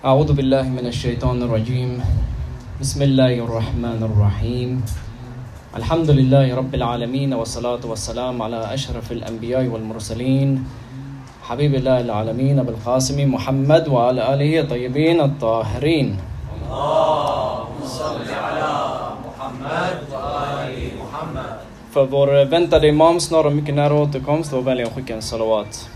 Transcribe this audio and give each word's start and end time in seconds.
أعوذ 0.00 0.32
بالله 0.32 0.62
من 0.62 0.86
الشيطان 0.88 1.44
الرجيم. 1.44 2.00
بسم 2.80 3.00
الله 3.02 3.44
الرحمن 3.44 4.00
الرحيم. 4.08 4.70
الحمد 5.76 6.10
لله 6.10 6.56
رب 6.56 6.72
العالمين 6.74 7.36
والصلاة 7.36 7.84
والسلام 7.84 8.42
على 8.42 8.64
أشرف 8.72 9.12
الأنبياء 9.12 9.68
والمرسلين. 9.68 10.64
حبيب 11.44 11.74
الله 11.74 12.00
العالمين 12.00 12.58
أبو 12.64 12.70
القاسم 12.80 13.18
محمد 13.28 13.84
وعلى 13.92 14.20
آله 14.34 14.52
الطيبين 14.64 15.20
الطاهرين. 15.20 16.16
För 21.92 22.06
vår 22.06 22.44
väntade 22.44 22.88
imam 22.88 23.20
snarare 23.20 23.52
mycket 23.52 23.74
nära 23.74 23.94
återkomst 23.94 24.52
vänlig 24.52 24.84
att 24.84 24.94
skicka 24.96 25.14
en 25.14 25.22
salawat. 25.22 25.88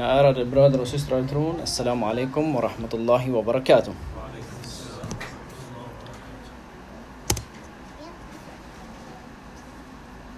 Mina 0.00 0.12
ärade 0.12 0.44
bröder 0.44 0.80
och 0.80 0.88
systrar 0.88 1.24
i 1.24 1.28
tron, 1.28 1.60
Assalamu 1.62 2.06
alaikum 2.06 2.52
wa 2.52 2.60
rahmatullahi 2.60 3.30
wa 3.30 3.42
barakatuh. 3.42 3.92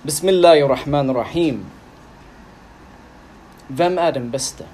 Bismillahir 0.02 0.68
Rahmanir 0.68 1.14
Rahim. 1.14 1.66
Vem 3.66 3.98
är 3.98 4.12
den 4.12 4.30
bäste? 4.30 4.64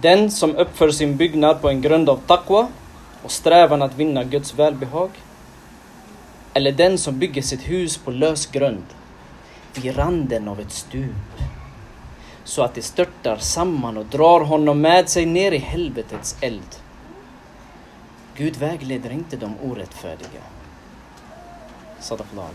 Den 0.00 0.30
som 0.30 0.56
uppför 0.56 0.90
sin 0.90 1.16
byggnad 1.16 1.60
på 1.60 1.68
en 1.68 1.80
grund 1.80 2.08
av 2.08 2.16
taqwa 2.16 2.68
och 3.22 3.30
strävan 3.30 3.82
att 3.82 3.96
vinna 3.96 4.24
Guds 4.24 4.54
välbehag? 4.54 5.10
Eller 6.54 6.72
den 6.72 6.98
som 6.98 7.18
bygger 7.18 7.42
sitt 7.42 7.68
hus 7.68 7.98
på 7.98 8.10
lös 8.10 8.46
grund, 8.46 8.84
vid 9.74 9.98
randen 9.98 10.48
av 10.48 10.60
ett 10.60 10.72
stup, 10.72 11.42
så 12.44 12.62
att 12.62 12.74
det 12.74 12.82
störtar 12.82 13.36
samman 13.36 13.96
och 13.96 14.06
drar 14.06 14.40
honom 14.40 14.80
med 14.80 15.08
sig 15.08 15.26
ner 15.26 15.52
i 15.52 15.58
helvetets 15.58 16.36
eld? 16.40 16.76
Gud 18.36 18.56
vägleder 18.56 19.10
inte 19.10 19.36
de 19.36 19.54
orättfärdiga. 19.62 20.42
Sadaqallah. 22.00 22.50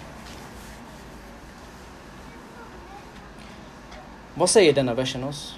Vad 4.34 4.50
säger 4.50 4.74
denna 4.74 4.94
versen 4.94 5.24
oss? 5.24 5.56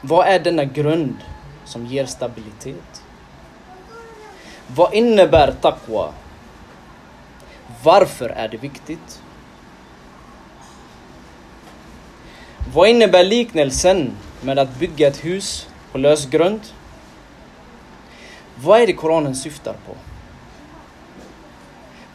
Vad 0.00 0.26
är 0.26 0.38
denna 0.38 0.64
grund 0.64 1.16
som 1.64 1.86
ger 1.86 2.06
stabilitet? 2.06 3.02
Vad 4.66 4.94
innebär 4.94 5.52
taqwa? 5.52 6.12
Varför 7.82 8.28
är 8.28 8.48
det 8.48 8.56
viktigt? 8.56 9.22
Vad 12.78 12.88
innebär 12.88 13.24
liknelsen 13.24 14.16
med 14.40 14.58
att 14.58 14.78
bygga 14.78 15.08
ett 15.08 15.24
hus 15.24 15.68
på 15.92 15.98
lös 15.98 16.26
grund? 16.26 16.60
Vad 18.54 18.80
är 18.80 18.86
det 18.86 18.92
Koranen 18.92 19.34
syftar 19.34 19.72
på? 19.72 19.94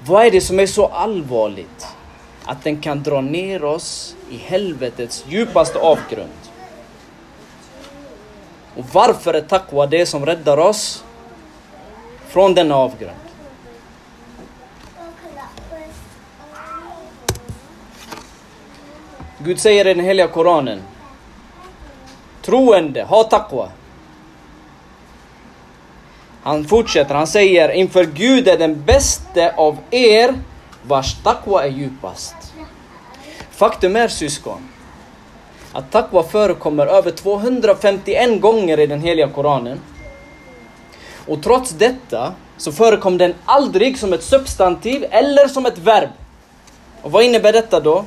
Vad 0.06 0.26
är 0.26 0.32
det 0.32 0.42
som 0.42 0.60
är 0.60 0.66
så 0.66 0.86
allvarligt 0.88 1.88
att 2.46 2.64
den 2.64 2.82
kan 2.82 3.04
dra 3.04 3.22
ner 3.22 3.64
oss 3.64 4.16
i 4.32 4.38
helvetets 4.38 5.26
djupaste 5.28 5.80
avgrund? 5.80 6.42
Och 8.76 8.86
varför 8.94 9.34
är 9.34 9.42
taqwa 9.42 9.88
det 9.88 10.06
som 10.06 10.26
räddar 10.26 10.58
oss 10.58 11.04
från 12.28 12.54
denna 12.54 12.76
avgrund? 12.76 13.33
Gud 19.46 19.60
säger 19.60 19.88
i 19.88 19.94
den 19.94 20.06
heliga 20.06 20.28
Koranen 20.28 20.82
Troende, 22.42 23.04
ha 23.04 23.24
taqwa. 23.24 23.70
Han 26.44 26.66
fortsätter, 26.66 27.16
han 27.16 27.28
säger 27.28 27.70
inför 27.70 28.04
Gud 28.04 28.48
är 28.48 28.58
den 28.58 28.84
bäste 28.84 29.54
av 29.58 29.78
er 29.92 30.34
vars 30.88 31.16
taqwa 31.24 31.64
är 31.64 31.70
djupast. 31.70 32.36
Faktum 33.52 33.96
är 33.96 34.08
syskon 34.08 34.70
att 35.74 35.92
taqwa 35.92 36.24
förekommer 36.24 36.88
över 36.88 37.12
251 37.12 38.42
gånger 38.42 38.80
i 38.80 38.88
den 38.88 39.02
heliga 39.02 39.30
Koranen. 39.30 39.80
Och 41.28 41.44
trots 41.44 41.72
detta 41.72 42.34
så 42.58 42.72
förekom 42.72 43.18
den 43.18 43.34
aldrig 43.46 43.98
som 43.98 44.14
ett 44.14 44.24
substantiv 44.24 45.06
eller 45.10 45.48
som 45.48 45.66
ett 45.66 45.78
verb. 45.78 46.10
Och 47.02 47.12
vad 47.12 47.24
innebär 47.24 47.54
detta 47.54 47.80
då? 47.80 48.06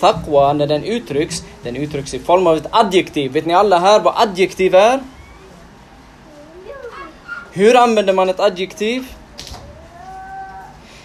Taqwa, 0.00 0.52
när 0.52 0.66
den 0.66 0.84
uttrycks, 0.84 1.44
den 1.62 1.76
uttrycks 1.76 2.14
i 2.14 2.18
form 2.18 2.46
av 2.46 2.56
ett 2.56 2.66
adjektiv. 2.70 3.32
Vet 3.32 3.46
ni 3.46 3.54
alla 3.54 3.78
här 3.78 4.00
vad 4.00 4.14
adjektiv 4.16 4.74
är? 4.74 5.00
Hur 7.52 7.76
använder 7.76 8.12
man 8.12 8.28
ett 8.28 8.40
adjektiv? 8.40 9.04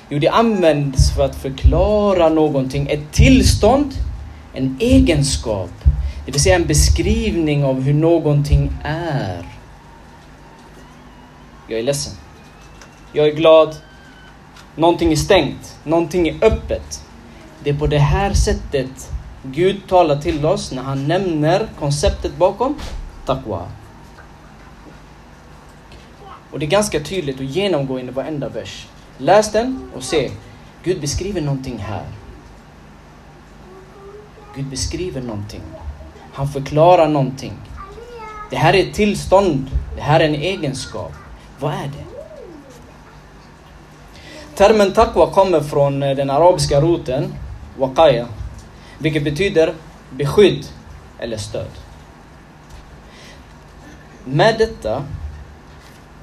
Jo, 0.10 0.20
det 0.20 0.28
används 0.28 1.16
för 1.16 1.26
att 1.26 1.36
förklara 1.36 2.30
någonting, 2.30 2.88
ett 2.90 3.12
tillstånd, 3.12 3.94
en 4.54 4.78
egenskap. 4.80 5.70
Det 6.26 6.32
vill 6.32 6.42
säga 6.42 6.56
en 6.56 6.68
beskrivning 6.68 7.66
av 7.66 7.82
hur 7.82 7.94
någonting 7.94 8.72
är. 8.84 9.46
Jag 11.68 11.80
är 11.80 11.84
ledsen. 11.84 12.14
Jag 13.14 13.28
är 13.28 13.32
glad. 13.32 13.76
Någonting 14.76 15.12
är 15.12 15.16
stängt. 15.16 15.76
Någonting 15.84 16.28
är 16.28 16.36
öppet. 16.42 17.02
Det 17.64 17.70
är 17.70 17.74
på 17.74 17.88
det 17.88 17.98
här 17.98 18.34
sättet 18.34 19.12
Gud 19.44 19.88
talar 19.88 20.22
till 20.22 20.46
oss 20.46 20.72
när 20.72 20.84
han 20.84 21.08
nämner 21.08 21.68
konceptet 21.80 22.38
bakom 22.38 22.76
taqwa. 23.26 23.68
Och 26.52 26.60
det 26.60 26.66
är 26.66 26.70
ganska 26.70 27.00
tydligt 27.00 27.40
och 27.40 27.46
genomgående 27.46 28.12
i 28.12 28.16
varenda 28.16 28.50
vers. 28.50 28.88
Läs 29.18 29.52
den 29.52 29.90
och 29.96 30.04
se. 30.04 30.32
Gud 30.84 31.02
beskriver 31.02 31.42
någonting 31.42 31.78
här. 31.78 32.06
Gud 34.56 34.66
beskriver 34.66 35.22
någonting. 35.22 35.62
Han 36.34 36.48
förklarar 36.48 37.08
någonting. 37.08 37.54
Det 38.50 38.56
här 38.56 38.74
är 38.74 38.88
ett 38.88 38.94
tillstånd. 38.94 39.72
Det 39.96 40.02
här 40.02 40.20
är 40.20 40.26
en 40.26 40.36
egenskap. 40.36 41.12
Vad 41.60 41.74
är 41.74 41.92
det? 41.98 42.06
Termen 44.56 44.94
taqwa 44.94 45.28
kommer 45.34 45.60
från 45.60 46.04
eh, 46.04 46.16
den 46.16 46.30
arabiska 46.30 46.82
roten 46.82 47.34
waqaya, 47.78 48.28
vilket 49.00 49.24
betyder 49.24 49.74
beskydd 50.10 50.66
eller 51.20 51.38
stöd. 51.38 51.72
Med 54.26 54.56
detta, 54.58 55.04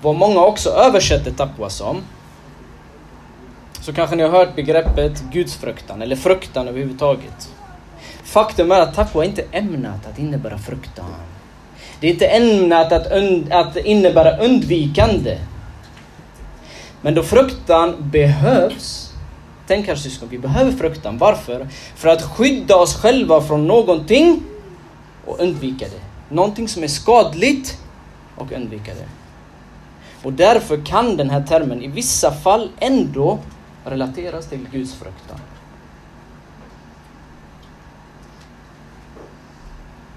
vad 0.03 0.17
många 0.17 0.41
också 0.41 0.71
översätter 0.71 1.31
taqwa 1.31 1.71
som, 1.71 2.03
så 3.81 3.93
kanske 3.93 4.17
ni 4.17 4.23
har 4.23 4.31
hört 4.31 4.57
begreppet 4.57 5.23
gudsfruktan 5.33 6.03
eller 6.03 6.17
fruktan 6.17 6.69
överhuvudtaget. 6.69 7.49
Faktum 8.25 8.73
är 8.73 8.81
att 8.81 8.95
taqwa 8.95 9.25
inte 9.25 9.43
är 9.43 9.59
ämnat 9.59 10.07
att 10.07 10.19
innebära 10.19 10.59
fruktan. 10.59 11.15
Det 12.01 12.07
är 12.07 12.13
inte 12.13 12.27
ämnat 12.27 12.93
att, 12.93 13.13
und 13.13 13.53
att 13.53 13.77
innebära 13.77 14.37
undvikande. 14.37 15.39
Men 17.01 17.15
då 17.15 17.23
fruktan 17.23 17.97
behövs, 17.99 19.08
tänk 19.69 19.87
här 19.87 19.97
syskon, 19.97 20.29
vi 20.29 20.39
behöver 20.39 20.73
fruktan. 20.73 21.19
Varför? 21.19 21.69
För 21.95 22.09
att 22.09 22.23
skydda 22.23 22.77
oss 22.77 22.97
själva 22.97 23.41
från 23.41 23.67
någonting 23.67 24.43
och 25.25 25.41
undvika 25.41 25.85
det. 25.85 26.35
Någonting 26.35 26.69
som 26.69 26.83
är 26.83 26.89
skadligt 26.89 27.79
och 28.37 28.53
undvika 28.53 28.95
det. 28.95 29.09
Och 30.23 30.33
därför 30.33 30.87
kan 30.87 31.17
den 31.17 31.31
här 31.31 31.43
termen 31.43 31.83
i 31.83 31.89
vissa 31.89 32.33
fall 32.33 32.71
ändå 32.79 33.39
relateras 33.85 34.49
till 34.49 34.67
Guds 34.73 34.95
fruktan. 34.95 35.41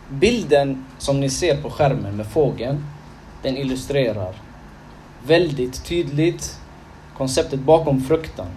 Bilden 0.09 0.86
som 0.98 1.19
ni 1.19 1.30
ser 1.30 1.62
på 1.62 1.69
skärmen 1.69 2.18
med 2.18 2.27
fågeln, 2.27 2.86
den 3.42 3.57
illustrerar 3.57 4.36
väldigt 5.25 5.86
tydligt 5.86 6.57
konceptet 7.18 7.59
bakom 7.59 8.01
fruktan. 8.01 8.48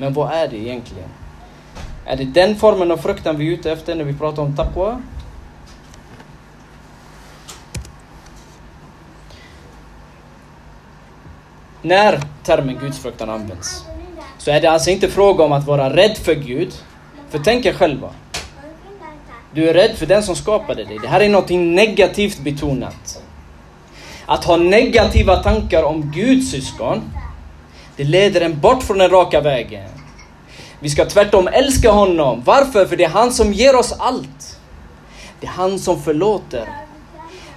Men 0.00 0.12
vad 0.12 0.32
är 0.32 0.48
det 0.48 0.56
egentligen? 0.56 1.08
Är 2.04 2.16
det 2.16 2.24
den 2.24 2.56
formen 2.56 2.90
av 2.90 2.96
fruktan 2.96 3.36
vi 3.36 3.48
är 3.48 3.52
ute 3.52 3.72
efter 3.72 3.94
när 3.94 4.04
vi 4.04 4.14
pratar 4.14 4.42
om 4.42 4.56
taqwa? 4.56 5.02
När 11.82 12.20
termen 12.42 12.78
gudsfruktan 12.78 13.30
används 13.30 13.84
så 14.38 14.50
är 14.50 14.60
det 14.60 14.70
alltså 14.70 14.90
inte 14.90 15.08
fråga 15.08 15.44
om 15.44 15.52
att 15.52 15.66
vara 15.66 15.96
rädd 15.96 16.16
för 16.16 16.34
Gud. 16.34 16.72
För 17.30 17.38
tänk 17.38 17.66
er 17.66 17.72
själva. 17.72 18.10
Du 19.54 19.68
är 19.68 19.74
rädd 19.74 19.96
för 19.96 20.06
den 20.06 20.22
som 20.22 20.36
skapade 20.36 20.84
dig. 20.84 20.98
Det 21.02 21.08
här 21.08 21.20
är 21.20 21.28
någonting 21.28 21.74
negativt 21.74 22.38
betonat. 22.38 23.22
Att 24.26 24.44
ha 24.44 24.56
negativa 24.56 25.36
tankar 25.42 25.82
om 25.82 26.12
Guds 26.14 26.50
syskon, 26.50 27.00
det 28.00 28.04
leder 28.04 28.40
en 28.40 28.60
bort 28.60 28.82
från 28.82 28.98
den 28.98 29.10
raka 29.10 29.40
vägen. 29.40 29.88
Vi 30.78 30.90
ska 30.90 31.04
tvärtom 31.04 31.48
älska 31.48 31.90
honom. 31.90 32.42
Varför? 32.44 32.86
För 32.86 32.96
det 32.96 33.04
är 33.04 33.08
han 33.08 33.32
som 33.32 33.52
ger 33.52 33.76
oss 33.76 33.92
allt. 33.98 34.60
Det 35.40 35.46
är 35.46 35.50
han 35.50 35.78
som 35.78 36.02
förlåter. 36.02 36.68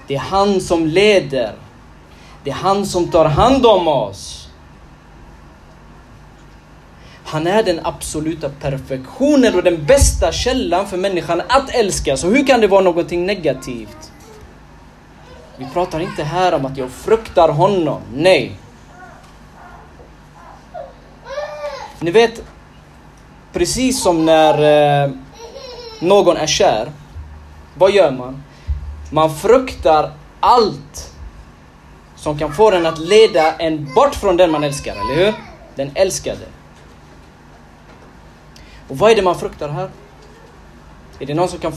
Det 0.07 0.15
är 0.15 0.19
han 0.19 0.61
som 0.61 0.85
leder. 0.85 1.51
Det 2.43 2.49
är 2.49 2.55
han 2.55 2.85
som 2.85 3.11
tar 3.11 3.25
hand 3.25 3.65
om 3.65 3.87
oss. 3.87 4.47
Han 7.25 7.47
är 7.47 7.63
den 7.63 7.79
absoluta 7.83 8.49
perfektionen 8.49 9.55
och 9.55 9.63
den 9.63 9.85
bästa 9.85 10.31
källan 10.31 10.87
för 10.87 10.97
människan 10.97 11.41
att 11.49 11.69
älska. 11.69 12.17
Så 12.17 12.27
hur 12.27 12.47
kan 12.47 12.61
det 12.61 12.67
vara 12.67 12.81
någonting 12.81 13.25
negativt? 13.25 14.11
Vi 15.57 15.65
pratar 15.73 15.99
inte 15.99 16.23
här 16.23 16.53
om 16.53 16.65
att 16.65 16.77
jag 16.77 16.89
fruktar 16.89 17.49
honom. 17.49 18.01
Nej. 18.13 18.57
Ni 22.03 22.11
vet, 22.11 22.43
precis 23.53 24.01
som 24.03 24.25
när 24.25 24.53
eh, 25.03 25.11
någon 25.99 26.37
är 26.37 26.47
kär. 26.47 26.91
Vad 27.75 27.91
gör 27.91 28.11
man? 28.11 28.43
Man 29.11 29.35
fruktar 29.35 30.11
allt 30.39 31.13
som 32.15 32.39
kan 32.39 32.53
få 32.53 32.71
den 32.71 32.85
att 32.85 32.99
leda 32.99 33.55
en 33.55 33.93
bort 33.93 34.15
från 34.15 34.37
den 34.37 34.51
man 34.51 34.63
älskar, 34.63 34.91
eller 34.91 35.25
hur? 35.25 35.33
Den 35.75 35.91
älskade. 35.95 36.45
Och 38.89 38.97
vad 38.97 39.11
är 39.11 39.15
det 39.15 39.21
man 39.21 39.39
fruktar 39.39 39.69
här? 39.69 39.89
Är 41.19 41.25
det 41.25 41.33
någon 41.33 41.47
som 41.47 41.59
kan 41.59 41.73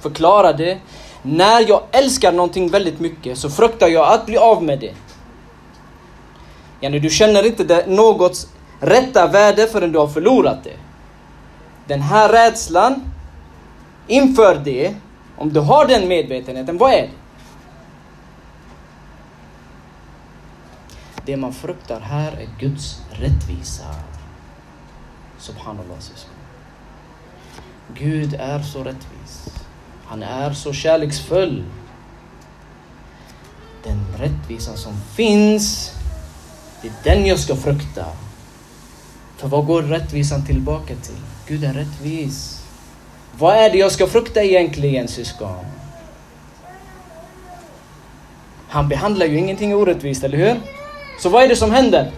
förklara 0.00 0.52
det? 0.52 0.78
När 1.22 1.68
jag 1.68 1.82
älskar 1.90 2.32
någonting 2.32 2.68
väldigt 2.68 3.00
mycket 3.00 3.38
så 3.38 3.50
fruktar 3.50 3.88
jag 3.88 4.12
att 4.12 4.26
bli 4.26 4.36
av 4.36 4.62
med 4.62 4.78
det. 4.78 4.94
Yani, 6.80 6.98
du 6.98 7.10
känner 7.10 7.46
inte 7.46 7.64
det, 7.64 7.86
något 7.86 8.48
rätta 8.80 9.26
värde 9.26 9.66
förrän 9.66 9.92
du 9.92 9.98
har 9.98 10.08
förlorat 10.08 10.64
det. 10.64 10.76
Den 11.86 12.00
här 12.00 12.28
rädslan 12.28 13.12
inför 14.06 14.60
det, 14.64 14.94
om 15.36 15.52
du 15.52 15.60
har 15.60 15.86
den 15.86 16.08
medvetenheten, 16.08 16.78
vad 16.78 16.92
är 16.92 17.02
det? 17.02 17.10
Det 21.24 21.36
man 21.36 21.52
fruktar 21.52 22.00
här 22.00 22.32
är 22.32 22.48
Guds 22.58 23.02
rättvisa. 23.10 23.84
Subhanallah 25.38 25.98
syskon. 25.98 26.34
Gud 27.94 28.34
är 28.34 28.62
så 28.62 28.84
rättvis. 28.84 29.48
Han 30.06 30.22
är 30.22 30.52
så 30.52 30.72
kärleksfull. 30.72 31.64
Den 33.82 34.06
rättvisan 34.18 34.76
som 34.76 34.92
finns, 35.14 35.92
det 36.82 36.88
är 36.88 36.94
den 37.04 37.26
jag 37.26 37.38
ska 37.38 37.56
frukta. 37.56 38.06
För 39.46 39.50
vad 39.50 39.66
går 39.66 39.82
rättvisan 39.82 40.44
tillbaka 40.46 40.94
till? 40.94 41.14
Gud 41.46 41.64
är 41.64 41.72
rättvis. 41.72 42.64
Vad 43.38 43.56
är 43.56 43.70
det 43.70 43.78
jag 43.78 43.92
ska 43.92 44.06
frukta 44.06 44.42
egentligen 44.42 45.08
syskon? 45.08 45.64
Han 48.68 48.88
behandlar 48.88 49.26
ju 49.26 49.38
ingenting 49.38 49.74
orättvist, 49.74 50.24
eller 50.24 50.38
hur? 50.38 50.60
Så 51.20 51.28
vad 51.28 51.44
är 51.44 51.48
det 51.48 51.56
som 51.56 51.70
händer? 51.70 52.10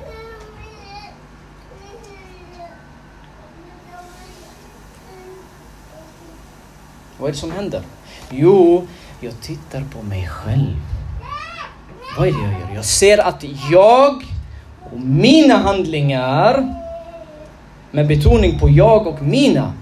Vad 7.18 7.28
är 7.28 7.32
det 7.32 7.38
som 7.38 7.52
händer? 7.52 7.82
Jo, 8.30 8.86
jag 9.20 9.40
tittar 9.40 9.84
på 9.92 10.02
mig 10.02 10.28
själv. 10.28 10.76
Vad 12.18 12.28
är 12.28 12.32
det 12.32 12.38
jag 12.38 12.52
gör? 12.52 12.74
Jag 12.74 12.84
ser 12.84 13.18
att 13.18 13.44
jag 13.70 14.24
och 14.92 15.00
mina 15.00 15.56
handlingar, 15.56 16.74
med 17.90 18.06
betoning 18.06 18.58
på 18.58 18.68
jag 18.68 19.06
och 19.06 19.22
mina, 19.22 19.72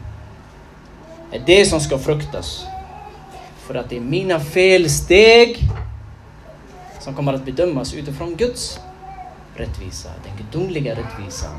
är 1.32 1.42
det 1.46 1.64
som 1.64 1.80
ska 1.80 1.98
fruktas. 1.98 2.66
För 3.58 3.74
att 3.74 3.90
det 3.90 3.96
är 3.96 4.00
mina 4.00 4.40
felsteg 4.40 5.58
som 7.00 7.14
kommer 7.14 7.32
att 7.32 7.44
bedömas 7.44 7.94
utifrån 7.94 8.36
Guds 8.36 8.78
rättvisa, 9.54 10.08
den 10.24 10.32
gudomliga 10.36 10.92
rättvisan. 10.92 11.50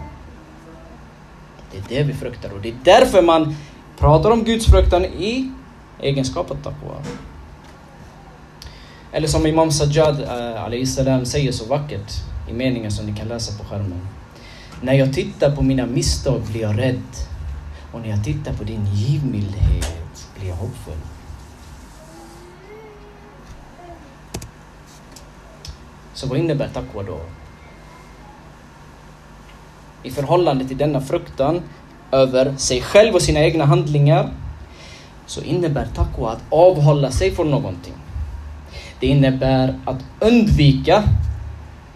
Det 1.72 1.78
är 1.78 1.84
det 1.98 2.04
vi 2.04 2.14
fruktar 2.14 2.50
och 2.50 2.62
det 2.62 2.70
är 2.70 2.76
därför 2.84 3.22
man 3.22 3.56
pratar 3.98 4.32
om 4.32 4.44
Guds 4.44 4.66
fruktan 4.66 5.06
i 5.06 5.52
egenskapen 6.00 6.58
taqwa. 6.58 6.96
Eller 9.12 9.28
som 9.28 9.46
Imam 9.46 9.72
Sajjad 9.72 10.22
äh, 10.74 10.84
salam 10.86 11.26
säger 11.26 11.52
så 11.52 11.66
vackert 11.66 12.12
i 12.50 12.54
meningen 12.54 12.92
som 12.92 13.06
ni 13.06 13.18
kan 13.18 13.28
läsa 13.28 13.58
på 13.58 13.70
skärmen. 13.70 14.17
När 14.82 14.94
jag 14.94 15.14
tittar 15.14 15.56
på 15.56 15.62
mina 15.62 15.86
misstag 15.86 16.42
blir 16.42 16.62
jag 16.62 16.80
rädd 16.80 17.02
och 17.92 18.02
när 18.02 18.10
jag 18.10 18.24
tittar 18.24 18.54
på 18.54 18.64
din 18.64 18.86
givmildhet 18.86 20.30
blir 20.40 20.50
jag 20.50 20.56
hoppfull. 20.56 20.98
Så 26.14 26.28
vad 26.28 26.40
innebär 26.40 26.68
taqwa 26.68 27.04
då? 27.04 27.20
I 30.04 30.12
förhållande 30.12 30.66
till 30.66 30.78
denna 30.78 31.02
fruktan 31.02 31.62
över 32.12 32.56
sig 32.56 32.82
själv 32.82 33.16
och 33.16 33.22
sina 33.22 33.40
egna 33.40 33.66
handlingar 33.66 34.30
så 35.26 35.42
innebär 35.42 35.88
taqwa 35.96 36.32
att 36.32 36.44
avhålla 36.50 37.12
sig 37.12 37.32
från 37.32 37.52
någonting. 37.52 37.94
Det 39.00 39.08
innebär 39.08 39.80
att 39.86 40.04
undvika 40.20 41.04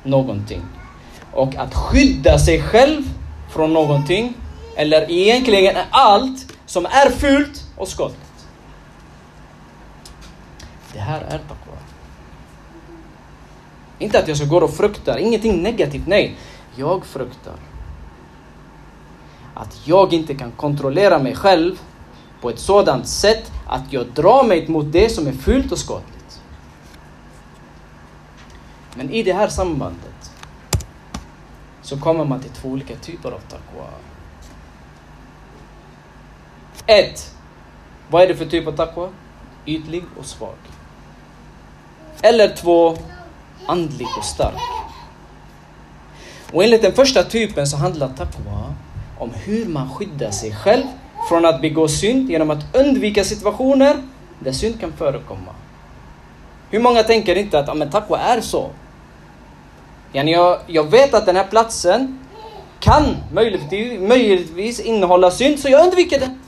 någonting. 0.03 0.61
Och 1.33 1.55
att 1.55 1.73
skydda 1.73 2.39
sig 2.39 2.61
själv 2.61 3.03
från 3.49 3.73
någonting, 3.73 4.33
eller 4.75 5.11
egentligen 5.11 5.77
allt 5.91 6.53
som 6.65 6.85
är 6.85 7.09
fult 7.09 7.65
och 7.77 7.87
skadligt. 7.87 8.47
Det 10.93 10.99
här 10.99 11.21
är 11.21 11.37
taqwa. 11.37 11.77
Inte 13.99 14.19
att 14.19 14.27
jag 14.27 14.37
ska 14.37 14.45
gå 14.45 14.57
och 14.57 14.73
frukta, 14.73 15.19
ingenting 15.19 15.63
negativt, 15.63 16.07
nej. 16.07 16.35
Jag 16.75 17.05
fruktar 17.05 17.53
att 19.53 19.87
jag 19.87 20.13
inte 20.13 20.35
kan 20.35 20.51
kontrollera 20.51 21.19
mig 21.19 21.35
själv 21.35 21.79
på 22.41 22.49
ett 22.49 22.59
sådant 22.59 23.07
sätt 23.07 23.51
att 23.67 23.93
jag 23.93 24.07
drar 24.07 24.43
mig 24.43 24.67
mot 24.67 24.91
det 24.91 25.09
som 25.09 25.27
är 25.27 25.31
fult 25.31 25.71
och 25.71 25.77
skadligt. 25.77 26.41
Men 28.95 29.09
i 29.09 29.23
det 29.23 29.33
här 29.33 29.47
sambandet 29.47 30.31
så 31.91 31.97
kommer 31.97 32.25
man 32.25 32.39
till 32.39 32.51
två 32.51 32.69
olika 32.69 32.95
typer 32.95 33.31
av 33.31 33.39
taqwa. 33.39 33.87
Ett, 36.85 37.35
vad 38.09 38.23
är 38.23 38.27
det 38.27 38.35
för 38.35 38.45
typ 38.45 38.67
av 38.67 38.71
taqwa? 38.71 39.09
Ytlig 39.65 40.03
och 40.19 40.25
svag. 40.25 40.55
Eller 42.21 42.55
två, 42.55 42.97
andlig 43.65 44.07
och 44.17 44.25
stark. 44.25 44.61
Och 46.53 46.63
enligt 46.63 46.81
den 46.81 46.93
första 46.93 47.23
typen 47.23 47.67
så 47.67 47.77
handlar 47.77 48.07
taqwa 48.07 48.73
om 49.17 49.29
hur 49.33 49.65
man 49.65 49.89
skyddar 49.89 50.31
sig 50.31 50.55
själv 50.55 50.85
från 51.29 51.45
att 51.45 51.61
begå 51.61 51.87
synd 51.87 52.29
genom 52.29 52.49
att 52.49 52.75
undvika 52.75 53.23
situationer 53.23 53.95
där 54.39 54.51
synd 54.51 54.79
kan 54.79 54.93
förekomma. 54.93 55.55
Hur 56.69 56.79
många 56.79 57.03
tänker 57.03 57.35
inte 57.35 57.59
att 57.59 57.77
men 57.77 57.89
taqwa 57.89 58.19
är 58.19 58.41
så? 58.41 58.69
Jag, 60.11 60.59
jag 60.67 60.91
vet 60.91 61.13
att 61.13 61.25
den 61.25 61.35
här 61.35 61.47
platsen 61.47 62.19
kan 62.79 63.17
möjligtvis, 63.31 63.99
möjligtvis 63.99 64.79
innehålla 64.79 65.31
synd, 65.31 65.59
så 65.59 65.69
jag 65.69 65.85
undviker 65.85 66.19
den. 66.19 66.39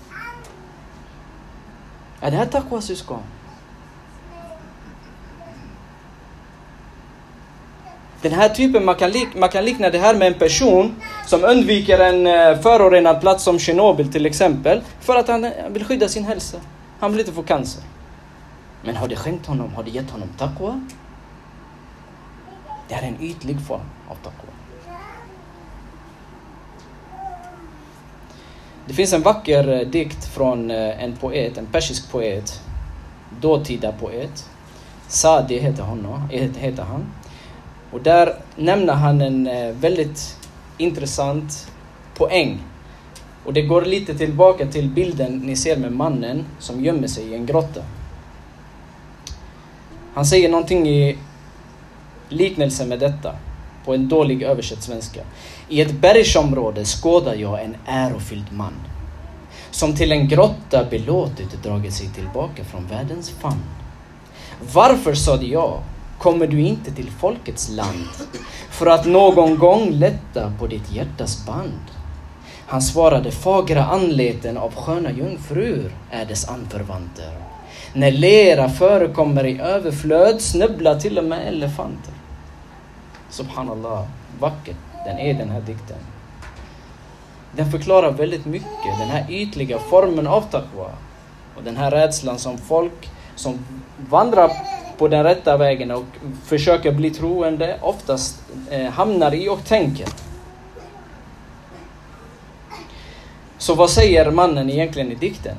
Är 2.22 2.32
det 2.32 2.38
här 2.38 2.46
taqwa 2.46 2.82
syskon? 2.82 3.20
Den 8.22 8.32
här 8.32 8.50
typen, 8.50 8.86
man 8.86 8.96
kan, 8.96 9.12
lik, 9.12 9.28
man 9.36 9.50
kan 9.50 9.66
likna 9.66 9.90
det 9.90 10.00
här 10.00 10.16
med 10.16 10.28
en 10.28 10.34
person 10.40 10.96
som 11.26 11.44
undviker 11.44 12.00
en 12.00 12.28
eh, 12.28 12.62
förorenad 12.62 13.22
plats 13.22 13.44
som 13.44 13.60
Tjernobyl 13.60 14.12
till 14.12 14.26
exempel, 14.26 14.82
för 15.02 15.16
att 15.16 15.28
han 15.28 15.46
eh, 15.46 15.52
vill 15.70 15.84
skydda 15.84 16.08
sin 16.08 16.24
hälsa. 16.24 16.58
Han 17.00 17.12
vill 17.12 17.20
inte 17.20 17.32
få 17.32 17.44
cancer. 17.44 17.84
Men 18.82 18.96
har 18.96 19.08
det 19.08 19.16
skänkt 19.16 19.46
honom, 19.46 19.74
har 19.74 19.84
det 19.84 19.90
gett 19.90 20.10
honom 20.10 20.30
taqwa? 20.38 20.88
Det 22.88 22.96
är 22.96 23.04
en 23.04 23.22
ytlig 23.22 23.62
form 23.68 23.90
av 24.10 24.16
taqwa. 24.16 24.54
Det 28.86 28.94
finns 28.94 29.14
en 29.14 29.22
vacker 29.22 29.68
eh, 29.68 29.88
dikt 29.88 30.26
från 30.26 30.72
eh, 30.72 31.04
en 31.04 31.16
poet, 31.16 31.58
en 31.58 31.66
persisk 31.66 32.12
poet, 32.12 32.62
dåtida 33.42 33.92
poet. 33.92 34.50
Sadi 35.08 35.60
heter, 35.60 35.84
honom, 35.84 36.22
eh, 36.32 36.52
heter 36.58 36.84
han. 36.84 37.06
Och 37.92 38.02
där 38.02 38.36
nämner 38.56 38.94
han 38.94 39.22
en 39.22 39.50
väldigt 39.80 40.38
intressant 40.78 41.72
poäng. 42.18 42.60
Och 43.46 43.54
det 43.54 43.62
går 43.62 43.82
lite 43.82 44.18
tillbaka 44.18 44.66
till 44.66 44.90
bilden 44.90 45.38
ni 45.38 45.56
ser 45.56 45.78
med 45.78 45.92
mannen 45.92 46.46
som 46.60 46.84
gömmer 46.84 47.08
sig 47.08 47.24
i 47.24 47.36
en 47.36 47.46
grotta. 47.46 47.82
Han 50.14 50.26
säger 50.26 50.50
någonting 50.50 50.90
i 50.90 51.18
liknelse 52.30 52.86
med 52.86 53.00
detta. 53.00 53.36
på 53.86 53.94
en 53.94 54.08
dålig 54.08 54.42
översatt 54.42 54.84
svenska. 54.84 55.22
I 55.70 55.82
ett 55.82 55.92
bergsområde 55.92 56.86
skådar 56.86 57.36
jag 57.36 57.64
en 57.64 57.76
ärofylld 57.86 58.52
man 58.52 58.74
som 59.72 59.96
till 59.96 60.12
en 60.12 60.28
grotta 60.28 60.84
belåtet 60.90 61.64
dragit 61.64 61.94
sig 61.94 62.10
tillbaka 62.10 62.64
från 62.64 62.88
världens 62.88 63.30
famn. 63.30 63.64
Varför, 64.74 65.14
sade 65.14 65.46
jag, 65.46 65.82
kommer 66.20 66.48
du 66.48 66.62
inte 66.62 66.92
till 66.92 67.12
folkets 67.12 67.70
land 67.70 68.08
för 68.70 68.86
att 68.86 69.06
någon 69.06 69.58
gång 69.58 69.92
lätta 69.92 70.54
på 70.60 70.68
ditt 70.68 70.92
hjärtas 70.92 71.46
band? 71.46 71.82
Han 72.68 72.82
svarade, 72.82 73.32
fagra 73.32 73.86
anleten 73.86 74.58
av 74.58 74.76
sköna 74.76 75.12
jungfrur 75.12 75.96
är 76.12 76.26
dess 76.26 76.50
anförvanter. 76.50 77.53
När 77.94 78.12
lera 78.12 78.70
förekommer 78.70 79.46
i 79.46 79.60
överflöd 79.60 80.42
snubblar 80.42 81.00
till 81.00 81.18
och 81.18 81.24
med 81.24 81.48
elefanter. 81.48 82.14
Subhanallah, 83.30 84.06
vackert 84.40 84.76
den 85.06 85.20
är 85.20 85.34
den 85.34 85.50
här 85.50 85.62
dikten. 85.62 85.98
Den 87.56 87.72
förklarar 87.72 88.12
väldigt 88.12 88.46
mycket, 88.46 89.00
den 89.00 89.10
här 89.10 89.26
ytliga 89.30 89.80
formen 89.80 90.28
av 90.28 90.42
taqwa. 90.42 90.92
Och 91.56 91.64
den 91.64 91.78
här 91.78 91.92
rädslan 91.92 92.40
som 92.40 92.58
folk 92.58 93.10
som 93.36 93.66
vandrar 94.10 94.52
på 94.98 95.08
den 95.08 95.24
rätta 95.24 95.58
vägen 95.58 95.92
och 95.92 96.06
försöker 96.44 96.92
bli 96.92 97.12
troende 97.12 97.78
oftast 97.82 98.42
eh, 98.70 98.86
hamnar 98.86 99.34
i 99.34 99.50
och 99.50 99.66
tänker. 99.66 100.08
Så 103.58 103.76
vad 103.76 103.90
säger 103.90 104.32
mannen 104.32 104.70
egentligen 104.70 105.12
i 105.12 105.16
dikten? 105.16 105.56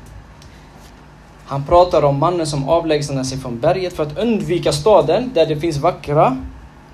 Han 1.46 1.64
pratar 1.64 2.02
om 2.02 2.18
mannen 2.18 2.46
som 2.46 2.68
avlägsnar 2.68 3.24
sig 3.24 3.38
från 3.38 3.60
berget 3.60 3.92
för 3.92 4.02
att 4.02 4.18
undvika 4.18 4.72
staden 4.72 5.30
där 5.34 5.46
det 5.46 5.56
finns 5.56 5.76
vackra 5.76 6.36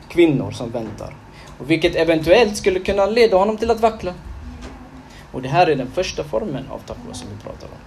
kvinnor 0.09 0.51
som 0.51 0.71
väntar. 0.71 1.15
Och 1.59 1.71
vilket 1.71 1.95
eventuellt 1.95 2.57
skulle 2.57 2.81
kunna 2.81 3.07
leda 3.07 3.37
honom 3.37 3.57
till 3.57 3.71
att 3.71 3.81
vackla. 3.81 4.15
Och 5.33 5.43
det 5.43 5.49
här 5.49 5.67
är 5.67 5.77
den 5.77 5.91
första 5.91 6.25
formen 6.25 6.65
av 6.71 6.79
taqwa 6.79 7.15
som 7.15 7.29
vi 7.29 7.43
pratar 7.43 7.67
om. 7.67 7.81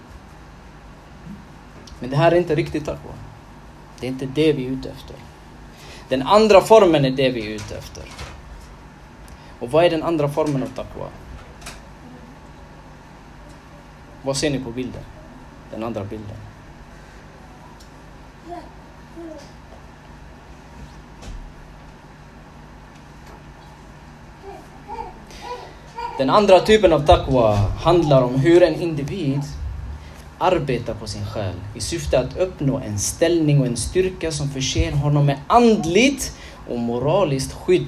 Men 2.00 2.10
det 2.10 2.16
här 2.16 2.32
är 2.32 2.36
inte 2.36 2.54
riktigt 2.54 2.86
taqwa. 2.86 3.12
Det 4.00 4.06
är 4.06 4.10
inte 4.10 4.26
det 4.26 4.52
vi 4.52 4.66
är 4.66 4.70
ute 4.70 4.90
efter. 4.90 5.16
Den 6.08 6.22
andra 6.22 6.60
formen 6.60 7.04
är 7.04 7.10
det 7.10 7.30
vi 7.30 7.46
är 7.46 7.50
ute 7.54 7.76
efter. 7.76 8.04
Och 9.60 9.70
vad 9.70 9.84
är 9.84 9.90
den 9.90 10.02
andra 10.02 10.28
formen 10.28 10.62
av 10.62 10.66
taqwa? 10.66 11.06
Vad 14.22 14.36
ser 14.36 14.50
ni 14.50 14.58
på 14.58 14.70
bilden? 14.70 15.02
Den 15.70 15.84
andra 15.84 16.04
bilden. 16.04 16.36
Den 26.18 26.30
andra 26.30 26.60
typen 26.60 26.92
av 26.92 27.06
taqwa 27.06 27.54
handlar 27.82 28.22
om 28.22 28.34
hur 28.34 28.62
en 28.62 28.80
individ 28.80 29.40
arbetar 30.38 30.94
på 30.94 31.06
sin 31.06 31.26
själ 31.26 31.54
i 31.74 31.80
syfte 31.80 32.18
att 32.18 32.36
uppnå 32.36 32.78
en 32.78 32.98
ställning 32.98 33.60
och 33.60 33.66
en 33.66 33.76
styrka 33.76 34.32
som 34.32 34.48
förser 34.48 34.92
honom 34.92 35.26
med 35.26 35.38
andligt 35.46 36.36
och 36.68 36.78
moraliskt 36.78 37.52
skydd. 37.52 37.86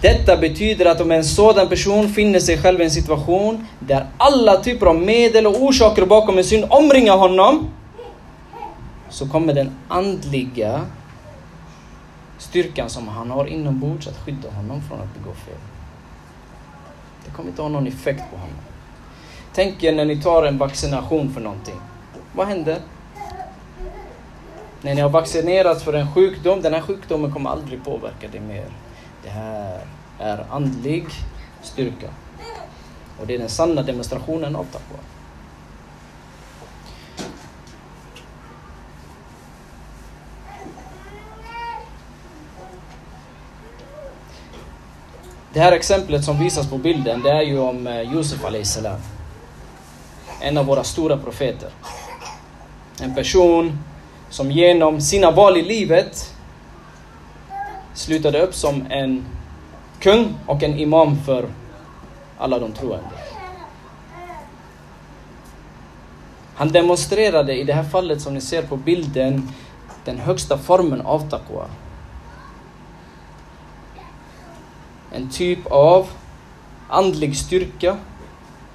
Detta 0.00 0.36
betyder 0.36 0.86
att 0.86 1.00
om 1.00 1.12
en 1.12 1.24
sådan 1.24 1.68
person 1.68 2.08
finner 2.08 2.40
sig 2.40 2.58
själv 2.58 2.80
i 2.80 2.84
en 2.84 2.90
situation 2.90 3.66
där 3.80 4.06
alla 4.16 4.56
typer 4.56 4.86
av 4.86 4.96
medel 4.96 5.46
och 5.46 5.62
orsaker 5.62 6.06
bakom 6.06 6.38
en 6.38 6.44
synd 6.44 6.64
omringar 6.70 7.16
honom 7.16 7.68
så 9.10 9.28
kommer 9.28 9.54
den 9.54 9.70
andliga 9.88 10.80
styrkan 12.38 12.90
som 12.90 13.08
han 13.08 13.30
har 13.30 13.46
inombords 13.46 14.08
att 14.08 14.18
skydda 14.24 14.50
honom 14.50 14.82
från 14.88 15.00
att 15.00 15.14
begå 15.14 15.34
fel. 15.34 15.77
Det 17.28 17.36
kommer 17.36 17.50
inte 17.50 17.62
ha 17.62 17.68
någon 17.68 17.86
effekt 17.86 18.22
på 18.30 18.36
honom. 18.36 18.56
Tänk 19.54 19.84
er 19.84 19.92
när 19.92 20.04
ni 20.04 20.22
tar 20.22 20.42
en 20.42 20.58
vaccination 20.58 21.32
för 21.32 21.40
någonting. 21.40 21.80
Vad 22.32 22.46
händer? 22.46 22.78
När 24.82 24.94
ni 24.94 25.00
har 25.00 25.08
vaccinerats 25.08 25.82
för 25.84 25.92
en 25.92 26.14
sjukdom, 26.14 26.62
den 26.62 26.74
här 26.74 26.80
sjukdomen 26.80 27.32
kommer 27.32 27.50
aldrig 27.50 27.84
påverka 27.84 28.28
dig 28.28 28.40
mer. 28.40 28.66
Det 29.24 29.30
här 29.30 29.80
är 30.18 30.46
andlig 30.50 31.04
styrka. 31.62 32.08
Och 33.20 33.26
det 33.26 33.34
är 33.34 33.38
den 33.38 33.48
sanna 33.48 33.82
demonstrationen 33.82 34.56
av 34.56 34.64
taqwa. 34.64 34.98
Det 45.52 45.60
här 45.60 45.72
exemplet 45.72 46.24
som 46.24 46.38
visas 46.38 46.70
på 46.70 46.78
bilden, 46.78 47.22
det 47.22 47.30
är 47.30 47.42
ju 47.42 47.58
om 47.58 47.86
eh, 47.86 48.02
Josef 48.02 48.40
salam. 48.64 49.00
En 50.40 50.58
av 50.58 50.66
våra 50.66 50.84
stora 50.84 51.16
profeter. 51.16 51.70
En 53.00 53.14
person 53.14 53.78
som 54.30 54.50
genom 54.50 55.00
sina 55.00 55.30
val 55.30 55.56
i 55.56 55.62
livet 55.62 56.34
slutade 57.94 58.40
upp 58.40 58.54
som 58.54 58.86
en 58.90 59.26
kung 60.00 60.34
och 60.46 60.62
en 60.62 60.78
imam 60.78 61.16
för 61.26 61.48
alla 62.38 62.58
de 62.58 62.72
troende. 62.72 63.08
Han 66.54 66.72
demonstrerade 66.72 67.56
i 67.56 67.64
det 67.64 67.72
här 67.72 67.84
fallet 67.84 68.20
som 68.20 68.34
ni 68.34 68.40
ser 68.40 68.62
på 68.62 68.76
bilden 68.76 69.48
den 70.04 70.18
högsta 70.18 70.58
formen 70.58 71.00
av 71.00 71.30
taqwa. 71.30 71.66
En 75.12 75.30
typ 75.30 75.66
av 75.66 76.08
andlig 76.88 77.36
styrka 77.36 77.96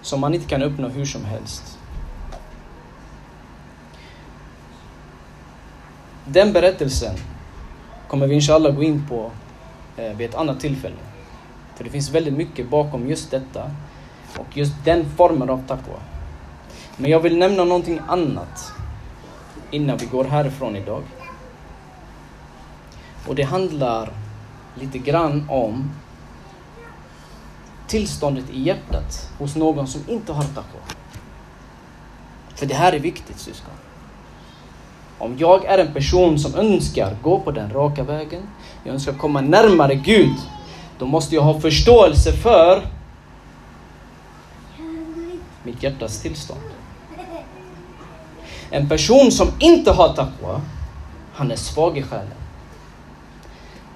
som 0.01 0.19
man 0.19 0.33
inte 0.33 0.47
kan 0.47 0.63
uppnå 0.63 0.87
hur 0.87 1.05
som 1.05 1.25
helst. 1.25 1.77
Den 6.25 6.53
berättelsen 6.53 7.15
kommer 8.07 8.27
vi 8.27 8.35
inshallah 8.35 8.75
gå 8.75 8.83
in 8.83 9.07
på 9.09 9.31
eh, 9.97 10.17
vid 10.17 10.29
ett 10.29 10.35
annat 10.35 10.59
tillfälle. 10.59 10.95
För 11.75 11.83
det 11.83 11.89
finns 11.89 12.09
väldigt 12.09 12.33
mycket 12.33 12.69
bakom 12.69 13.07
just 13.07 13.31
detta 13.31 13.71
och 14.37 14.57
just 14.57 14.73
den 14.85 15.05
formen 15.17 15.49
av 15.49 15.67
taqwa. 15.67 15.99
Men 16.97 17.11
jag 17.11 17.19
vill 17.19 17.37
nämna 17.37 17.63
någonting 17.63 17.99
annat 18.07 18.73
innan 19.71 19.97
vi 19.97 20.05
går 20.05 20.23
härifrån 20.23 20.75
idag. 20.75 21.03
Och 23.27 23.35
det 23.35 23.43
handlar 23.43 24.09
lite 24.75 24.97
grann 24.97 25.49
om 25.49 25.91
tillståndet 27.93 28.49
i 28.49 28.61
hjärtat 28.61 29.29
hos 29.39 29.55
någon 29.55 29.87
som 29.87 30.01
inte 30.07 30.33
har 30.33 30.43
taqwa. 30.43 30.81
För 32.55 32.65
det 32.65 32.73
här 32.73 32.93
är 32.93 32.99
viktigt 32.99 33.39
syskon. 33.39 33.73
Om 35.17 35.37
jag 35.37 35.65
är 35.65 35.77
en 35.77 35.93
person 35.93 36.39
som 36.39 36.55
önskar 36.55 37.17
gå 37.23 37.39
på 37.39 37.51
den 37.51 37.69
raka 37.69 38.03
vägen, 38.03 38.41
jag 38.83 38.93
önskar 38.93 39.13
komma 39.13 39.41
närmare 39.41 39.95
Gud, 39.95 40.35
då 40.99 41.05
måste 41.05 41.35
jag 41.35 41.41
ha 41.41 41.59
förståelse 41.59 42.31
för 42.31 42.87
mitt 45.63 45.83
hjärtas 45.83 46.21
tillstånd. 46.21 46.69
En 48.69 48.89
person 48.89 49.31
som 49.31 49.47
inte 49.59 49.91
har 49.91 50.13
taqwa, 50.13 50.61
han 51.33 51.51
är 51.51 51.55
svag 51.55 51.97
i 51.97 52.01
själen. 52.01 52.37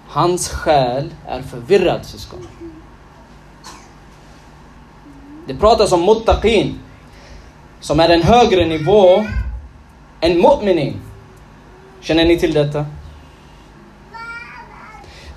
Hans 0.08 0.50
själ 0.50 1.14
är 1.28 1.42
förvirrad 1.42 2.06
syskon. 2.06 2.48
Det 5.48 5.56
pratas 5.56 5.92
om 5.92 6.06
muttaqin, 6.06 6.80
som 7.80 8.00
är 8.00 8.10
en 8.10 8.22
högre 8.22 8.66
nivå 8.66 9.26
än 10.22 10.42
mu'minin. 10.42 10.94
Känner 12.02 12.26
ni 12.26 12.40
till 12.40 12.54
detta? 12.54 12.86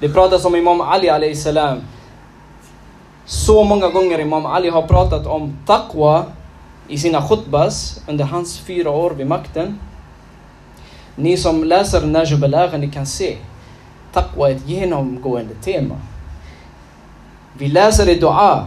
Det 0.01 0.09
pratas 0.09 0.45
om 0.45 0.57
Imam 0.57 0.81
Ali 0.81 1.09
alayhi 1.09 1.37
salam. 1.37 1.81
Så 3.25 3.65
många 3.65 3.89
gånger 3.89 4.19
Imam 4.19 4.47
Ali 4.47 4.69
har 4.69 4.83
pratat 4.83 5.27
om 5.27 5.57
taqwa 5.67 6.25
i 6.89 6.99
sina 6.99 7.29
khutbas 7.29 8.01
under 8.09 8.25
hans 8.25 8.59
fyra 8.59 8.91
år 8.91 9.11
vid 9.11 9.27
makten. 9.27 9.79
Ni 11.17 11.37
som 11.37 11.65
läser 11.65 12.07
Najib 12.07 12.45
ni 12.81 12.91
kan 12.91 13.07
se 13.07 13.37
taqwa 14.13 14.51
är 14.51 14.55
ett 14.55 14.69
genomgående 14.69 15.55
tema. 15.55 15.95
Vi 17.59 17.69
läser 17.69 18.09
i 18.09 18.15
dua 18.15 18.67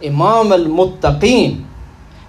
Imam 0.00 0.52
al-Muttaqin. 0.52 1.64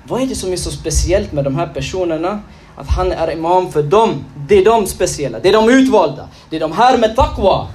Vad 0.08 0.22
är 0.22 0.26
det 0.26 0.36
som 0.36 0.52
är 0.52 0.56
så 0.56 0.72
speciellt 0.72 1.32
med 1.32 1.44
de 1.44 1.56
här 1.56 1.68
personerna? 1.68 2.40
Att 2.76 2.88
han 2.88 3.12
är 3.12 3.32
imam 3.32 3.72
för 3.72 3.84
dem. 3.84 4.24
Det 4.48 4.58
är 4.58 4.66
de 4.66 4.86
speciella, 4.88 5.40
det 5.40 5.50
är 5.50 5.54
de 5.54 5.70
utvalda. 5.70 6.28
Det 6.50 6.56
är 6.56 6.60
de 6.60 6.72
här 6.72 6.98
med 6.98 7.16
taqwa. 7.16 7.68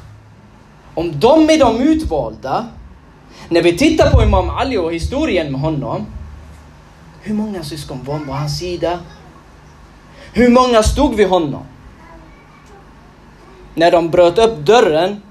Om 0.94 1.20
de 1.20 1.50
är 1.50 1.58
de 1.58 1.80
utvalda, 1.80 2.66
när 3.48 3.62
vi 3.62 3.78
tittar 3.78 4.10
på 4.10 4.22
Imam 4.22 4.50
Ali 4.50 4.76
och 4.76 4.92
historien 4.92 5.52
med 5.52 5.60
honom, 5.60 6.06
hur 7.20 7.34
många 7.34 7.62
syskon 7.62 8.00
var 8.04 8.18
på 8.18 8.32
hans 8.32 8.58
sida? 8.58 8.98
Hur 10.32 10.48
många 10.48 10.82
stod 10.82 11.14
vid 11.14 11.28
honom? 11.28 11.62
När 13.74 13.90
de 13.90 14.10
bröt 14.10 14.38
upp 14.38 14.58
dörren 14.58 15.22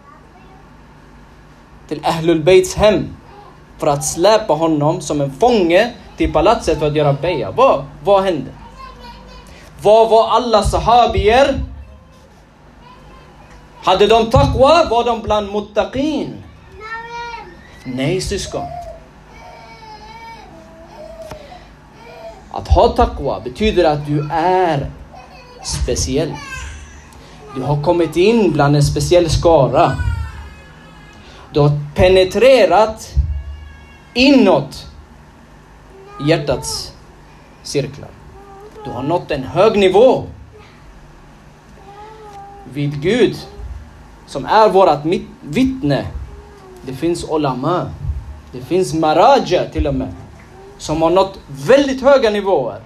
till 1.88 2.06
Ahlul 2.06 2.44
Beits 2.44 2.76
hem 2.76 3.08
för 3.78 3.88
att 3.88 4.06
släpa 4.06 4.54
honom 4.54 5.02
som 5.02 5.22
en 5.22 5.32
fånge 5.32 5.92
till 6.18 6.34
palatset 6.34 6.80
för 6.80 6.88
att 6.88 6.96
göra 6.96 7.14
beja. 7.14 7.52
Vad, 7.52 7.86
vad 8.04 8.24
hände? 8.24 8.52
Vad 9.82 10.10
var 10.10 10.30
alla 10.30 10.64
sahabier? 10.64 11.60
Hade 13.84 14.08
de 14.08 14.30
taqwa? 14.30 14.88
Var 14.90 15.04
de 15.04 15.22
bland 15.22 15.52
muttaqin? 15.52 16.44
Nej 17.86 18.22
syskon. 18.22 18.66
Att 22.52 22.68
ha 22.68 22.88
taqwa 22.88 23.40
betyder 23.40 23.84
att 23.84 24.06
du 24.08 24.30
är 24.32 24.92
speciell. 25.64 26.34
Du 27.56 27.62
har 27.62 27.84
kommit 27.84 28.16
in 28.18 28.52
bland 28.52 28.76
en 28.76 28.84
speciell 28.84 29.30
skara. 29.30 29.92
Du 31.54 31.60
har 31.60 31.72
penetrerat 31.96 33.14
inåt 34.14 34.88
hjärtats 36.28 36.94
cirklar. 37.64 38.10
Du 38.86 38.92
har 38.92 39.04
nått 39.04 39.32
en 39.32 39.44
hög 39.44 39.78
nivå 39.78 40.24
vid 42.74 43.02
Gud 43.02 43.38
som 44.28 44.46
är 44.46 44.70
vårt 44.70 45.06
vittne. 45.42 46.06
Det 46.86 46.94
finns 46.94 47.30
olama. 47.30 47.92
Det 48.52 48.62
finns 48.62 48.94
maraja 48.94 49.70
till 49.70 49.88
och 49.88 49.96
med. 49.96 50.14
Som 50.78 51.02
har 51.02 51.10
nått 51.10 51.40
väldigt 51.48 52.02
höga 52.02 52.30
nivåer. 52.30 52.80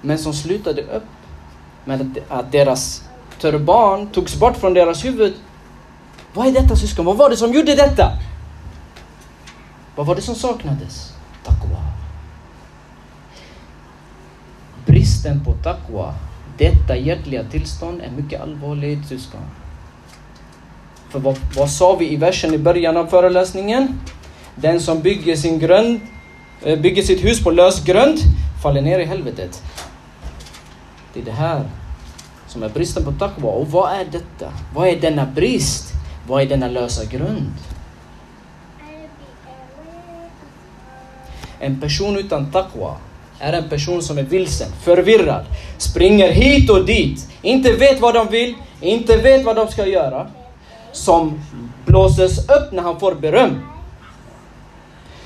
Men 0.00 0.18
som 0.18 0.32
slutade 0.32 0.82
upp 0.82 1.02
med 1.84 2.20
att 2.28 2.52
deras 2.52 3.02
turban 3.40 4.06
togs 4.06 4.36
bort 4.36 4.56
från 4.56 4.74
deras 4.74 5.04
huvud. 5.04 5.34
Vad 6.34 6.46
är 6.46 6.52
detta 6.52 6.76
syskon? 6.76 7.04
Vad 7.04 7.16
var 7.16 7.30
det 7.30 7.36
som 7.36 7.52
gjorde 7.52 7.74
detta? 7.74 8.12
Vad 10.00 10.06
var 10.06 10.14
det 10.14 10.22
som 10.22 10.34
saknades? 10.34 11.12
Taqwa. 11.44 11.78
Bristen 14.86 15.44
på 15.44 15.52
taqwa, 15.52 16.14
detta 16.58 16.96
hjärtliga 16.96 17.44
tillstånd 17.44 18.00
är 18.00 18.10
mycket 18.10 18.40
allvarligt 18.40 19.06
syskon. 19.08 19.40
För 21.08 21.18
vad, 21.18 21.36
vad 21.56 21.70
sa 21.70 21.96
vi 21.96 22.12
i 22.12 22.16
versen 22.16 22.54
i 22.54 22.58
början 22.58 22.96
av 22.96 23.06
föreläsningen? 23.06 24.00
Den 24.54 24.80
som 24.80 25.00
bygger 25.00 25.36
sin 25.36 25.58
grund, 25.58 26.00
eh, 26.62 26.78
bygger 26.78 27.02
sitt 27.02 27.24
hus 27.24 27.44
på 27.44 27.50
lös 27.50 27.84
grund 27.84 28.18
faller 28.62 28.82
ner 28.82 28.98
i 28.98 29.04
helvetet. 29.04 29.62
Det 31.14 31.20
är 31.20 31.24
det 31.24 31.32
här 31.32 31.64
som 32.46 32.62
är 32.62 32.68
bristen 32.68 33.04
på 33.04 33.12
taqwa. 33.12 33.50
Och 33.50 33.70
vad 33.70 33.92
är 33.92 34.04
detta? 34.04 34.52
Vad 34.74 34.88
är 34.88 35.00
denna 35.00 35.26
brist? 35.26 35.92
Vad 36.26 36.42
är 36.42 36.46
denna 36.46 36.68
lösa 36.68 37.04
grund? 37.04 37.52
En 41.60 41.80
person 41.80 42.16
utan 42.16 42.50
taqwa 42.50 42.96
är 43.38 43.52
en 43.52 43.68
person 43.68 44.02
som 44.02 44.18
är 44.18 44.22
vilsen, 44.22 44.68
förvirrad, 44.82 45.44
springer 45.78 46.32
hit 46.32 46.70
och 46.70 46.86
dit, 46.86 47.28
inte 47.42 47.72
vet 47.72 48.00
vad 48.00 48.14
de 48.14 48.28
vill, 48.28 48.54
inte 48.80 49.16
vet 49.16 49.44
vad 49.44 49.56
de 49.56 49.68
ska 49.68 49.86
göra. 49.86 50.26
Som 50.92 51.40
blåses 51.86 52.38
upp 52.38 52.72
när 52.72 52.82
han 52.82 53.00
får 53.00 53.14
beröm. 53.14 53.60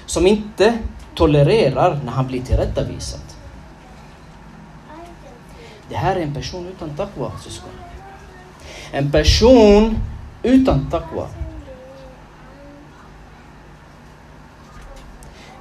Som 0.07 0.27
inte 0.27 0.79
tolererar 1.15 2.01
när 2.05 2.13
han 2.13 2.27
blir 2.27 2.43
tillrättavisad. 2.43 3.21
Det 5.89 5.97
här 5.97 6.17
är 6.17 6.21
en 6.21 6.35
person 6.35 6.69
utan 6.77 6.97
taqwa, 6.97 7.33
syskon. 7.45 7.71
En 8.93 9.13
person 9.13 9.99
utan 10.43 10.91
taqwa. 10.91 11.29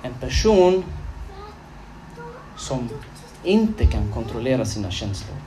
En 0.02 0.13
person 0.24 0.84
som 2.58 2.90
inte 3.44 3.86
kan 3.86 4.12
kontrollera 4.14 4.66
sina 4.66 4.92
känslor. 4.92 5.38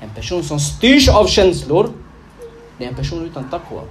En 0.00 0.10
person 0.10 0.44
som 0.44 0.60
styrs 0.60 1.08
av 1.08 1.26
känslor, 1.26 1.90
det 2.78 2.84
är 2.84 2.88
en 2.88 2.96
person 2.96 3.24
utan 3.24 3.50
taqwa. 3.50 3.82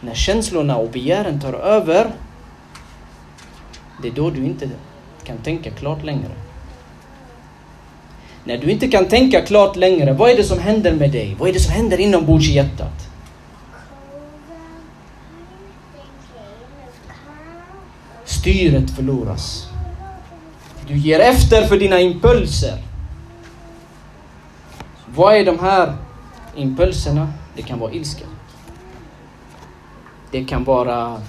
När 0.00 0.14
känslorna 0.14 0.76
och 0.76 0.90
begären 0.90 1.40
tar 1.40 1.52
över, 1.52 2.10
det 4.02 4.08
är 4.08 4.12
då 4.12 4.30
du 4.30 4.44
inte 4.44 4.70
kan 5.24 5.38
tänka 5.38 5.70
klart 5.70 6.04
längre. 6.04 6.30
När 8.44 8.58
du 8.58 8.70
inte 8.70 8.88
kan 8.88 9.08
tänka 9.08 9.40
klart 9.40 9.76
längre, 9.76 10.12
vad 10.12 10.30
är 10.30 10.36
det 10.36 10.44
som 10.44 10.58
händer 10.58 10.92
med 10.92 11.12
dig? 11.12 11.36
Vad 11.38 11.48
är 11.48 11.52
det 11.52 11.60
som 11.60 11.72
händer 11.72 12.00
inombords 12.00 12.48
i 12.48 12.52
hjärtat? 12.52 13.07
Styret 18.48 18.90
förloras. 18.90 19.68
Du 20.86 20.96
ger 20.96 21.20
efter 21.20 21.66
för 21.66 21.78
dina 21.78 22.00
impulser. 22.00 22.82
Vad 25.06 25.34
är 25.36 25.44
de 25.44 25.58
här 25.58 25.96
impulserna? 26.56 27.32
Det 27.56 27.62
kan 27.62 27.78
vara 27.78 27.92
ilska. 27.92 28.24
Det 30.30 30.44
kan 30.44 30.64
vara 30.64 31.22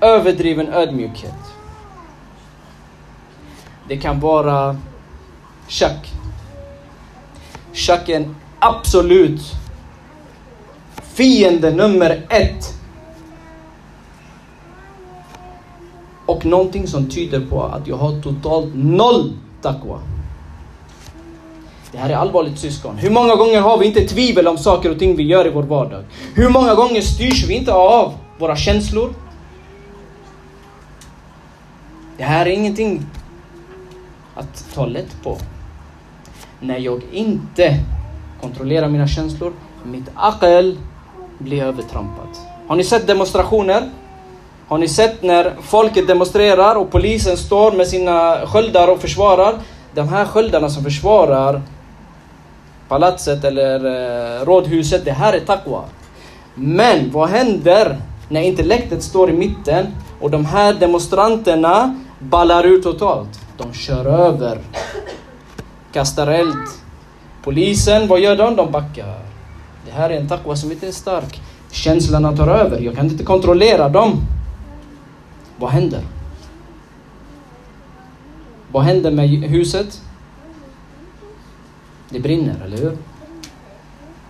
överdriven 0.00 0.68
ödmjukhet. 0.68 1.34
Det 3.88 3.96
kan 3.96 4.20
vara 4.20 4.76
tjack. 5.68 6.12
Tjack 7.72 8.08
är 8.08 8.16
en 8.16 8.36
absolut 8.58 9.52
fiende 11.02 11.70
nummer 11.70 12.26
ett. 12.28 12.83
Och 16.44 16.50
någonting 16.50 16.86
som 16.86 17.10
tyder 17.10 17.40
på 17.40 17.62
att 17.62 17.86
jag 17.86 17.96
har 17.96 18.20
totalt 18.22 18.74
noll 18.74 19.32
taqwa. 19.62 20.00
Det 21.92 21.98
här 21.98 22.10
är 22.10 22.14
allvarligt 22.14 22.58
syskon. 22.58 22.98
Hur 22.98 23.10
många 23.10 23.36
gånger 23.36 23.60
har 23.60 23.78
vi 23.78 23.86
inte 23.86 24.00
tvivel 24.00 24.48
om 24.48 24.58
saker 24.58 24.90
och 24.90 24.98
ting 24.98 25.16
vi 25.16 25.22
gör 25.22 25.46
i 25.46 25.50
vår 25.50 25.62
vardag? 25.62 26.04
Hur 26.34 26.48
många 26.48 26.74
gånger 26.74 27.00
styrs 27.00 27.44
vi 27.48 27.54
inte 27.54 27.72
av 27.72 28.14
våra 28.38 28.56
känslor? 28.56 29.14
Det 32.16 32.24
här 32.24 32.46
är 32.46 32.50
ingenting 32.50 33.06
att 34.34 34.74
ta 34.74 34.86
lätt 34.86 35.22
på. 35.22 35.38
När 36.60 36.78
jag 36.78 37.02
inte 37.12 37.78
kontrollerar 38.40 38.88
mina 38.88 39.06
känslor, 39.06 39.52
mitt 39.84 40.10
akel 40.14 40.78
blir 41.38 41.62
övertrampat. 41.62 42.40
Har 42.68 42.76
ni 42.76 42.84
sett 42.84 43.06
demonstrationer? 43.06 43.90
Har 44.68 44.78
ni 44.78 44.88
sett 44.88 45.22
när 45.22 45.52
folket 45.62 46.06
demonstrerar 46.06 46.74
och 46.74 46.90
polisen 46.90 47.36
står 47.36 47.72
med 47.72 47.88
sina 47.88 48.46
sköldar 48.46 48.88
och 48.88 49.00
försvarar? 49.00 49.54
De 49.94 50.08
här 50.08 50.24
sköldarna 50.24 50.70
som 50.70 50.84
försvarar 50.84 51.62
palatset 52.88 53.44
eller 53.44 53.84
eh, 53.84 54.44
rådhuset, 54.44 55.04
det 55.04 55.12
här 55.12 55.32
är 55.32 55.40
taqwa. 55.40 55.84
Men 56.54 57.10
vad 57.10 57.28
händer 57.28 57.98
när 58.28 58.40
intellektet 58.42 59.02
står 59.02 59.30
i 59.30 59.32
mitten 59.32 59.86
och 60.20 60.30
de 60.30 60.44
här 60.44 60.74
demonstranterna 60.74 62.00
ballar 62.18 62.66
ur 62.66 62.82
totalt? 62.82 63.40
De 63.56 63.72
kör 63.72 64.06
över, 64.06 64.58
kastar 65.92 66.26
eld. 66.26 66.56
Polisen, 67.44 68.08
vad 68.08 68.20
gör 68.20 68.36
de? 68.36 68.56
De 68.56 68.70
backar. 68.72 69.18
Det 69.86 69.92
här 69.92 70.10
är 70.10 70.16
en 70.16 70.28
taqwa 70.28 70.56
som 70.56 70.72
inte 70.72 70.88
är 70.88 70.92
stark. 70.92 71.40
Känslorna 71.70 72.36
tar 72.36 72.48
över, 72.48 72.80
jag 72.80 72.96
kan 72.96 73.06
inte 73.06 73.24
kontrollera 73.24 73.88
dem. 73.88 74.26
Vad 75.56 75.70
händer? 75.70 76.02
Vad 78.72 78.82
händer 78.82 79.10
med 79.10 79.28
huset? 79.28 80.02
Det 82.08 82.20
brinner, 82.20 82.64
eller 82.64 82.76
hur? 82.76 82.96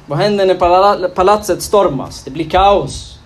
Vad 0.07 0.19
händer 0.19 0.47
när 0.47 1.09
palatset 1.09 1.63
stormas? 1.63 2.25
Det 2.25 2.31
blir 2.31 2.51
kaos. 2.51 3.19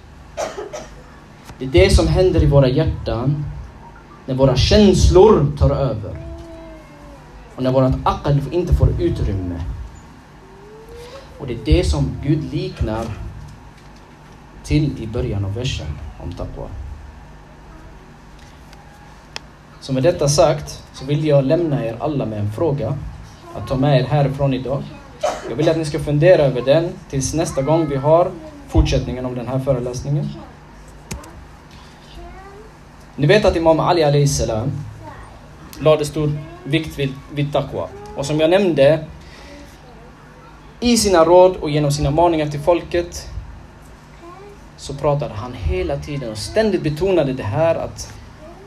Det 1.59 1.65
är 1.65 1.69
det 1.69 1.91
som 1.91 2.07
händer 2.07 2.43
i 2.43 2.47
våra 2.47 2.69
hjärtan 2.69 3.45
när 4.27 4.35
våra 4.35 4.57
känslor 4.57 5.53
tar 5.59 5.71
över. 5.71 6.17
Och 7.57 7.63
när 7.63 7.73
vårt 7.73 7.95
akal 8.05 8.41
inte 8.51 8.75
får 8.75 8.89
utrymme. 9.01 9.61
Och 11.39 11.47
det 11.47 11.55
är 11.55 11.65
det 11.65 11.85
som 11.85 12.11
Gud 12.23 12.53
liknar 12.53 13.07
till 14.65 15.03
i 15.03 15.07
början 15.07 15.45
av 15.45 15.55
versen 15.55 15.99
om 16.23 16.33
taqwa. 16.33 16.69
Så 19.89 19.95
med 19.95 20.03
detta 20.03 20.29
sagt 20.29 20.83
så 20.93 21.05
vill 21.05 21.27
jag 21.27 21.45
lämna 21.45 21.85
er 21.85 21.97
alla 22.01 22.27
med 22.27 22.39
en 22.39 22.53
fråga 22.53 22.95
att 23.55 23.69
ta 23.69 23.77
med 23.77 24.01
er 24.01 24.05
härifrån 24.05 24.55
idag. 24.55 24.83
Jag 25.49 25.57
vill 25.57 25.69
att 25.69 25.77
ni 25.77 25.85
ska 25.85 25.99
fundera 25.99 26.43
över 26.43 26.63
den 26.63 26.89
tills 27.11 27.35
nästa 27.35 27.63
gång 27.63 27.89
vi 27.89 27.97
har 27.97 28.31
fortsättningen 28.69 29.27
om 29.27 29.35
den 29.35 29.49
här 29.49 29.59
föreläsningen. 29.59 30.29
Ni 33.17 33.27
vet 33.27 33.45
att 33.45 33.57
Imam 33.57 33.81
Ali 33.81 34.05
Ali 34.05 34.29
salam 34.29 34.73
lade 35.81 36.05
stor 36.05 36.39
vikt 36.65 36.99
vid, 36.99 37.13
vid 37.35 37.53
taqwa. 37.53 37.89
Och 38.17 38.27
som 38.27 38.41
jag 38.41 38.51
nämnde, 38.51 39.05
i 40.81 40.97
sina 40.97 41.25
råd 41.25 41.57
och 41.57 41.71
genom 41.71 41.93
sina 41.93 42.11
maningar 42.11 42.47
till 42.47 42.61
folket 42.61 43.27
så 44.77 44.95
pratade 44.95 45.35
han 45.35 45.53
hela 45.53 45.97
tiden 45.97 46.31
och 46.31 46.39
ständigt 46.39 46.83
betonade 46.83 47.33
det 47.33 47.43
här 47.43 47.75
att 47.75 48.13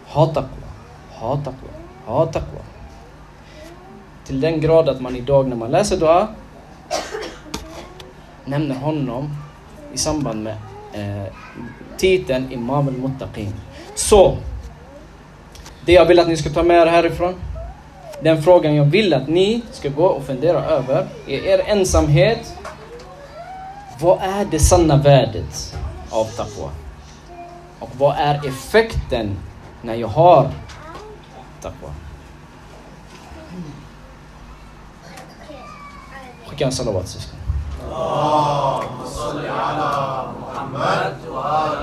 ha 0.06 0.26
taqwa, 0.26 0.61
ha 1.22 1.36
taqwa, 1.36 1.70
ha 2.06 2.26
taqwa. 2.26 2.62
Till 4.26 4.42
den 4.42 4.62
grad 4.62 4.90
att 4.90 5.02
man 5.02 5.16
idag 5.16 5.48
när 5.48 5.56
man 5.56 5.72
läser 5.72 5.98
dua 5.98 6.28
nämner 8.46 8.76
honom 8.76 9.36
i 9.94 9.98
samband 9.98 10.44
med 10.44 10.56
eh, 10.94 11.34
titeln 11.98 12.52
Imam 12.52 12.88
al-Muttaqin. 12.88 13.54
Så, 13.96 14.38
det 15.86 15.94
jag 15.94 16.06
vill 16.06 16.20
att 16.20 16.28
ni 16.28 16.38
ska 16.38 16.50
ta 16.50 16.64
med 16.64 16.82
er 16.82 16.86
härifrån, 16.86 17.36
den 18.24 18.44
frågan 18.44 18.76
jag 18.76 18.86
vill 18.86 19.14
att 19.14 19.28
ni 19.28 19.62
ska 19.72 19.90
gå 19.90 20.06
och 20.06 20.24
fundera 20.24 20.66
över 20.66 21.08
i 21.28 21.48
er 21.48 21.62
ensamhet. 21.68 22.54
Vad 24.00 24.20
är 24.22 24.46
det 24.46 24.60
sanna 24.60 24.98
värdet 24.98 25.76
av 26.10 26.26
taqwa? 26.26 26.70
Och 27.80 27.90
vad 27.98 28.16
är 28.18 28.48
effekten 28.48 29.38
när 29.82 29.96
jag 29.96 30.08
har 30.08 30.50
التقوى 31.66 31.92
حكي 36.52 36.66
عن 36.66 36.72
صلوات 36.72 37.10
اللهم 37.86 39.06
صل 39.06 39.46
على 39.46 40.26
محمد 40.42 41.18
وآل 41.30 41.78